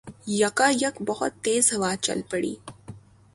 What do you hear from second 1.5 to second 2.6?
ہوا چل پڑی